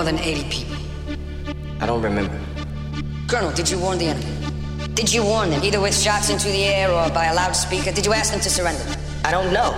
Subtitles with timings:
[0.00, 0.76] More than 80 people.
[1.78, 2.40] I don't remember.
[3.28, 4.32] Colonel, did you warn the enemy?
[4.94, 7.92] Did you warn them, either with shots into the air or by a loudspeaker?
[7.92, 8.82] Did you ask them to surrender?
[9.26, 9.76] I don't know.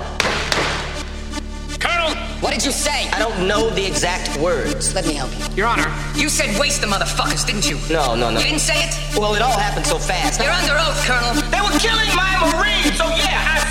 [1.81, 2.15] Colonel!
[2.39, 3.11] What did you say?
[3.11, 4.95] I don't know the exact words.
[4.95, 5.57] Let me help you.
[5.57, 7.79] Your Honor, you said waste the motherfuckers, didn't you?
[7.93, 8.39] No, no, no.
[8.39, 9.19] You didn't say it?
[9.19, 10.41] Well, it all happened so fast.
[10.41, 11.35] You're under oath, Colonel.
[11.51, 13.62] They were killing my Marines, so yeah, I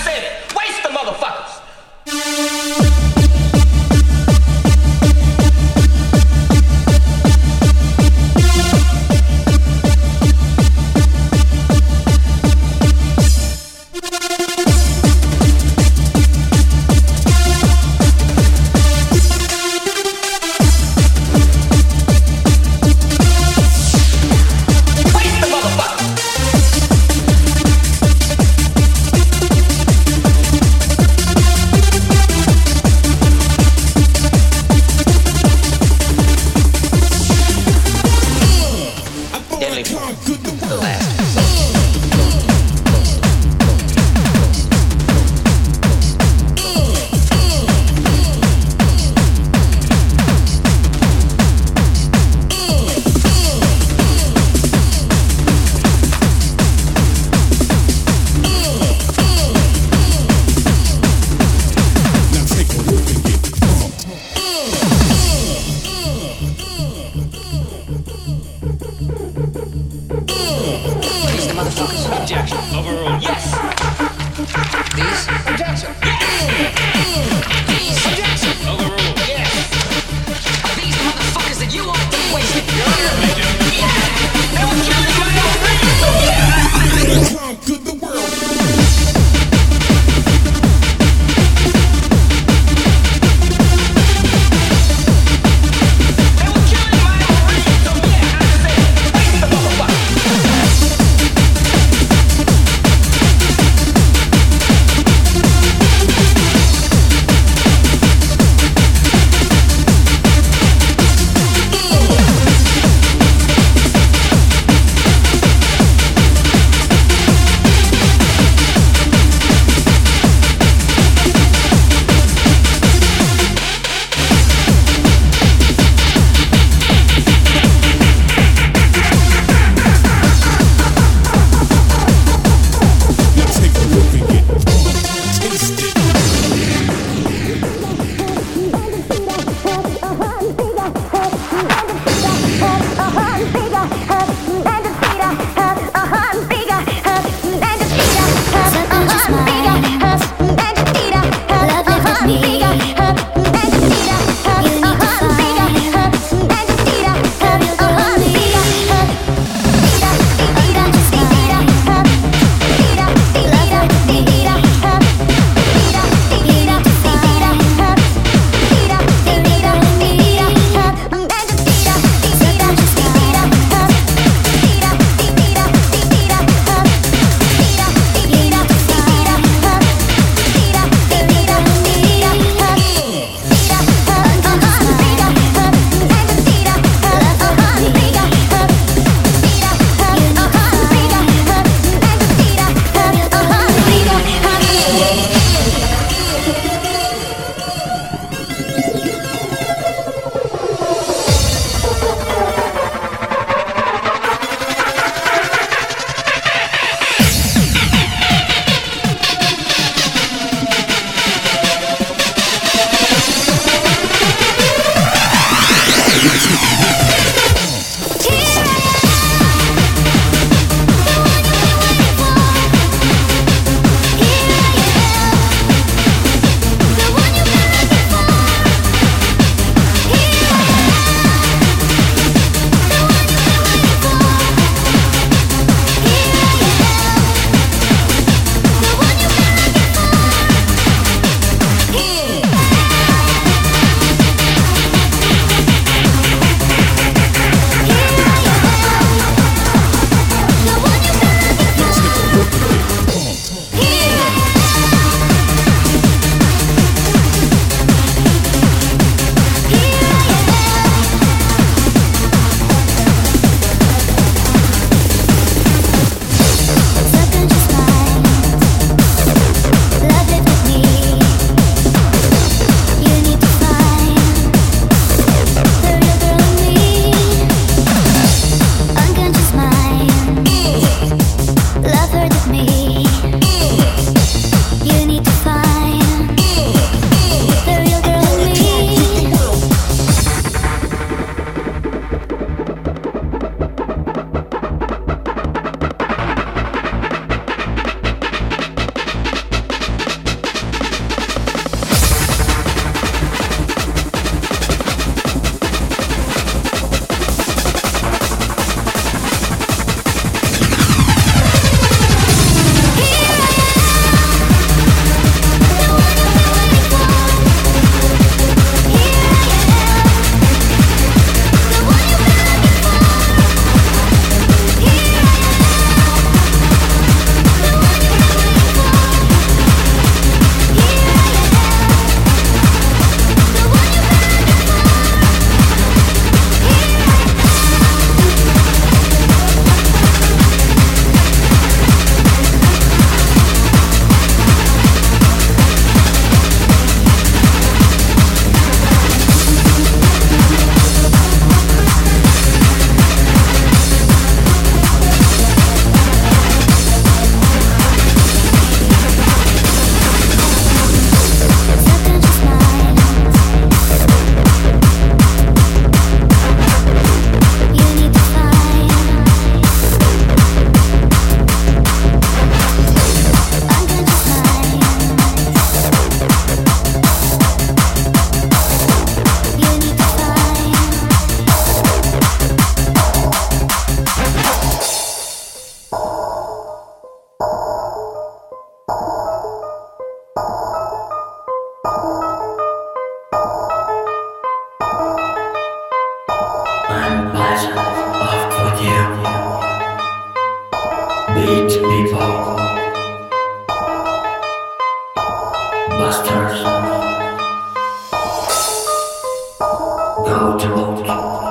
[410.59, 411.50] out.